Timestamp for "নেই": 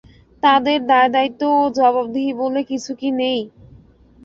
3.19-3.39